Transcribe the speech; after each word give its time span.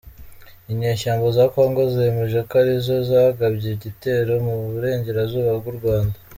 Inyeshyamba 0.71 1.27
za 1.37 1.45
congo 1.53 1.81
zemeje 1.93 2.39
ko 2.47 2.53
ari 2.61 2.73
zo 2.85 2.95
yagabye 3.13 3.67
igitero 3.75 4.31
mu 4.45 4.55
Burengerazuba 4.71 5.51
bw’u 5.59 5.73
Rwanda 5.79 6.15